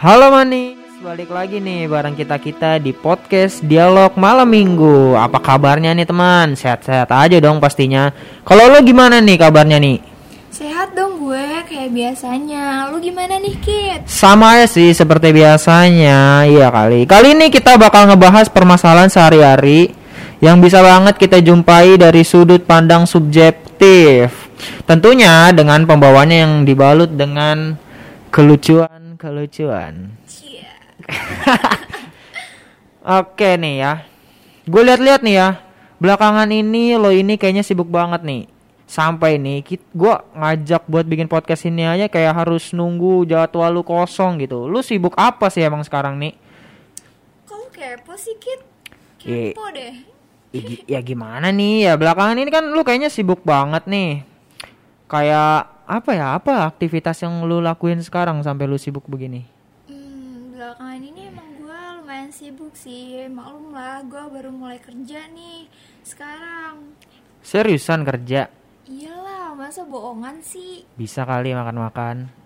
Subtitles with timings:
[0.00, 5.12] Halo manis, balik lagi nih bareng kita-kita di podcast Dialog Malam Minggu.
[5.12, 6.56] Apa kabarnya nih teman?
[6.56, 8.08] Sehat-sehat aja dong pastinya.
[8.40, 10.00] Kalau lo gimana nih kabarnya nih?
[10.48, 12.88] Sehat dong gue kayak biasanya.
[12.88, 14.08] Lu gimana nih, Kit?
[14.08, 16.48] Sama ya sih seperti biasanya.
[16.48, 17.04] Iya kali.
[17.04, 19.92] Kali ini kita bakal ngebahas permasalahan sehari-hari
[20.40, 24.32] yang bisa banget kita jumpai dari sudut pandang subjektif.
[24.88, 27.76] Tentunya dengan pembawanya yang dibalut dengan
[28.32, 30.16] kelucuan kelucuan.
[30.24, 30.72] Cia.
[33.20, 33.92] Oke nih ya.
[34.64, 35.48] Gue lihat-lihat nih ya.
[36.00, 38.48] Belakangan ini lo ini kayaknya sibuk banget nih.
[38.88, 44.40] Sampai nih gue ngajak buat bikin podcast ini aja kayak harus nunggu jadwal lu kosong
[44.40, 44.66] gitu.
[44.66, 46.34] Lu sibuk apa sih emang sekarang nih?
[47.46, 48.60] Lu kepo sih, Kit?
[49.20, 49.94] Kepo deh.
[50.50, 54.26] Ya, gi- ya gimana nih ya belakangan ini kan lu kayaknya sibuk banget nih.
[55.06, 56.38] Kayak apa ya?
[56.38, 59.42] Apa aktivitas yang lu lakuin sekarang sampai lu sibuk begini?
[59.90, 63.26] Hmm, belakangan ini emang gue lumayan sibuk sih.
[63.26, 65.66] Maklum lah, gue baru mulai kerja nih.
[66.06, 66.94] Sekarang.
[67.42, 68.46] Seriusan kerja?
[68.86, 70.86] Iyalah, masa bohongan sih?
[70.94, 72.39] Bisa kali makan-makan.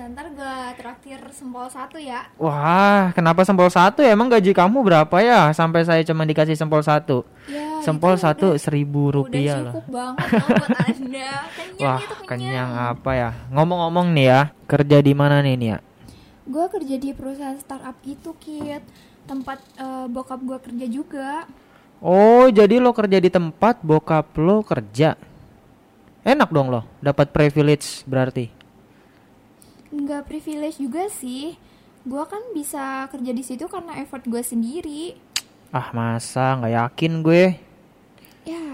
[0.00, 0.08] Bisa.
[0.08, 2.24] Ntar gue traktir sempol satu ya.
[2.40, 4.16] Wah, kenapa sempol satu ya?
[4.16, 5.52] Emang gaji kamu berapa ya?
[5.52, 7.28] Sampai saya cuma dikasih sempol satu.
[7.44, 9.72] Ya, Sempol satu udah- seribu rupiah Udah lah.
[9.76, 11.30] cukup banget buat anda.
[11.52, 13.30] Kenyang Wah, itu kenyang apa ya?
[13.52, 15.76] Ngomong-ngomong nih ya, kerja di mana nih Nia?
[16.48, 18.80] Gue kerja di perusahaan startup gitu, Kit.
[19.28, 21.44] Tempat eh, bokap gue kerja juga.
[22.00, 25.20] Oh, jadi lo kerja di tempat bokap lo kerja.
[26.20, 28.59] Enak dong lo, dapat privilege berarti.
[29.90, 31.58] Nggak privilege juga sih.
[32.06, 35.18] Gue kan bisa kerja di situ karena effort gue sendiri.
[35.70, 37.44] Ah, masa nggak yakin gue?
[38.46, 38.66] Ya,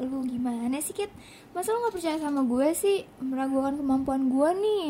[0.00, 1.12] lu gimana sih, Kit?
[1.52, 3.04] Masa lu nggak percaya sama gue sih?
[3.20, 4.88] Meragukan kemampuan gue nih.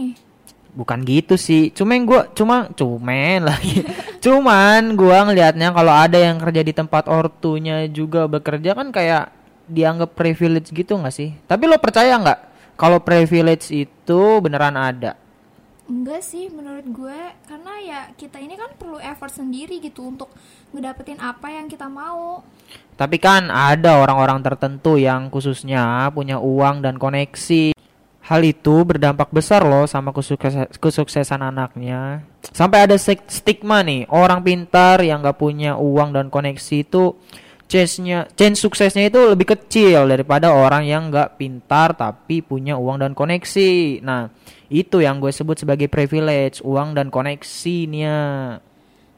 [0.73, 3.85] Bukan gitu sih, cuman gua cuma cuman lagi.
[4.25, 9.37] cuman gua ngelihatnya kalau ada yang kerja di tempat ortunya juga bekerja kan kayak
[9.69, 11.37] dianggap privilege gitu nggak sih?
[11.45, 12.41] Tapi lo percaya nggak
[12.81, 15.22] kalau privilege itu beneran ada?
[15.91, 17.21] Enggak sih menurut gue
[17.51, 20.31] Karena ya kita ini kan perlu effort sendiri gitu Untuk
[20.71, 22.47] ngedapetin apa yang kita mau
[22.93, 27.75] Tapi kan ada orang-orang tertentu yang khususnya punya uang dan koneksi.
[28.23, 32.23] Hal itu berdampak besar loh sama kesukses- kesuksesan anaknya.
[32.55, 32.95] Sampai ada
[33.27, 37.19] stigma nih, orang pintar yang gak punya uang dan koneksi itu
[37.73, 43.17] chance-nya, chance suksesnya itu lebih kecil daripada orang yang gak pintar tapi punya uang dan
[43.17, 44.05] koneksi.
[44.05, 44.29] Nah,
[44.69, 48.21] itu yang gue sebut sebagai privilege, uang dan koneksinya.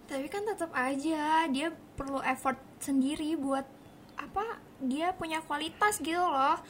[0.07, 3.67] Tapi kan tetap aja dia perlu effort sendiri buat
[4.15, 4.63] apa?
[4.79, 6.63] Dia punya kualitas gitu loh.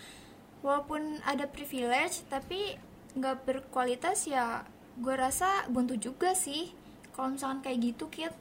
[0.65, 2.81] Walaupun ada privilege tapi
[3.13, 4.65] nggak berkualitas ya
[4.97, 6.73] gue rasa buntu juga sih.
[7.13, 8.33] Kalau misalkan kayak gitu Kit.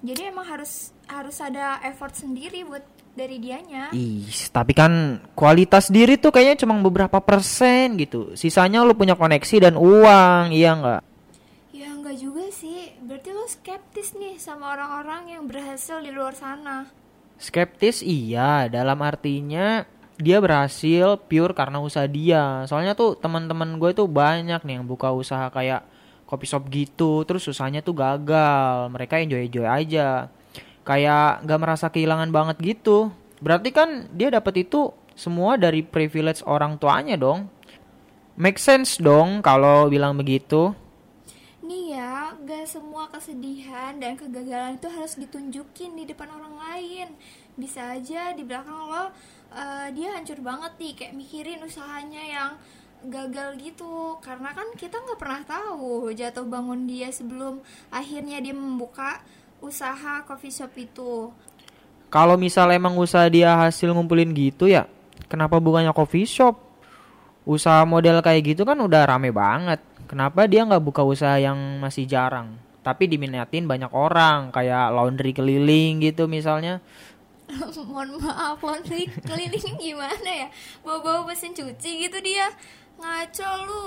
[0.00, 3.90] Jadi emang harus harus ada effort sendiri buat dari dianya.
[3.90, 8.32] Ih, tapi kan kualitas diri tuh kayaknya cuma beberapa persen gitu.
[8.38, 11.02] Sisanya lu punya koneksi dan uang, iya nggak?
[11.74, 12.94] Ya enggak juga sih.
[13.02, 16.86] Berarti lo skeptis nih sama orang-orang yang berhasil di luar sana.
[17.40, 19.82] Skeptis iya, dalam artinya
[20.20, 22.62] dia berhasil pure karena usaha dia.
[22.68, 25.82] Soalnya tuh teman-teman gue tuh banyak nih yang buka usaha kayak
[26.28, 28.92] kopi shop gitu, terus usahanya tuh gagal.
[28.92, 30.30] Mereka enjoy-enjoy aja.
[30.84, 33.12] Kayak nggak merasa kehilangan banget gitu.
[33.40, 37.48] Berarti kan dia dapat itu semua dari privilege orang tuanya dong.
[38.40, 40.72] Make sense dong kalau bilang begitu.
[41.60, 47.08] Nih ya, gak semua kesedihan dan kegagalan itu harus ditunjukin di depan orang lain.
[47.54, 49.12] Bisa aja di belakang lo
[49.52, 52.50] eh, dia hancur banget nih, kayak mikirin usahanya yang
[53.12, 54.16] gagal gitu.
[54.24, 57.60] Karena kan kita nggak pernah tahu jatuh bangun dia sebelum
[57.92, 59.20] akhirnya dia membuka
[59.60, 61.32] usaha coffee shop itu.
[62.10, 64.90] Kalau misal emang usaha dia hasil ngumpulin gitu ya,
[65.30, 66.58] kenapa bukannya coffee shop?
[67.46, 69.78] Usaha model kayak gitu kan udah rame banget.
[70.10, 72.58] Kenapa dia nggak buka usaha yang masih jarang?
[72.82, 76.82] Tapi diminatin banyak orang, kayak laundry keliling gitu misalnya.
[77.90, 80.48] Mohon maaf, laundry keliling gimana ya?
[80.82, 82.50] Bawa-bawa mesin cuci gitu dia.
[82.98, 83.86] Ngaco lu.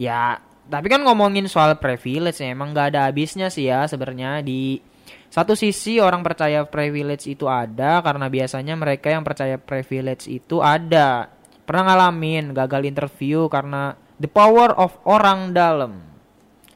[0.00, 4.84] Ya, tapi kan ngomongin soal privilege ya, emang nggak ada habisnya sih ya sebenarnya di
[5.28, 11.28] satu sisi orang percaya privilege itu ada karena biasanya mereka yang percaya privilege itu ada.
[11.68, 16.00] Pernah ngalamin gagal interview karena the power of orang dalam.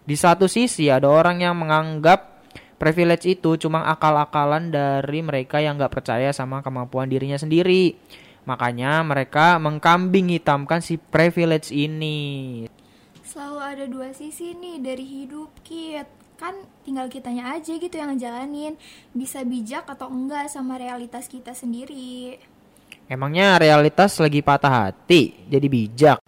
[0.05, 2.45] Di satu sisi ada orang yang menganggap
[2.77, 7.97] privilege itu cuma akal-akalan dari mereka yang nggak percaya sama kemampuan dirinya sendiri.
[8.47, 12.67] Makanya mereka mengkambing hitamkan si privilege ini.
[13.23, 18.75] selalu ada dua sisi nih dari hidup Kit kan tinggal kitanya aja gitu yang ngejalanin.
[19.15, 22.43] Bisa bijak atau enggak sama realitas kita sendiri.
[23.07, 26.19] Emangnya realitas lagi patah hati jadi bijak?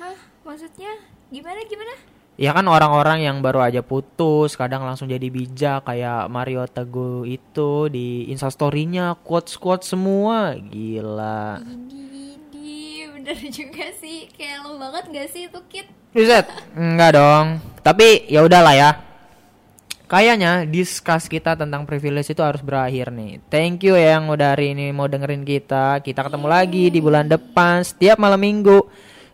[0.00, 0.16] hah?
[0.48, 0.96] Maksudnya?
[1.28, 1.94] Gimana gimana?
[2.34, 7.86] Ya kan orang-orang yang baru aja putus kadang langsung jadi bijak kayak Mario Teguh itu
[7.92, 10.56] di instastorynya quotes-quotes semua.
[10.58, 11.62] Gila.
[11.62, 14.26] ini ini bener juga sih.
[14.34, 15.86] Kayak lo banget gak sih itu Kit?
[16.10, 17.46] Buset, enggak dong.
[17.86, 19.13] Tapi ya udahlah ya.
[20.04, 23.40] Kayaknya discuss kita tentang privilege itu harus berakhir nih.
[23.48, 26.04] Thank you ya yang udah hari ini mau dengerin kita.
[26.04, 28.84] Kita ketemu lagi di bulan depan setiap malam minggu.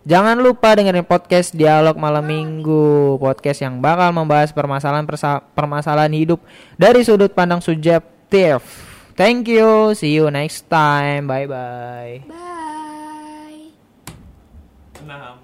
[0.06, 5.04] Jangan lupa dengerin podcast Dialog Malam Minggu, podcast yang bakal membahas permasalahan
[5.52, 6.40] permasalahan hidup
[6.80, 8.64] dari sudut pandang subjektif.
[9.12, 11.28] Thank you, see you next time.
[11.28, 12.24] Bye bye.
[12.24, 12.50] bye
[15.04, 15.39] Nah,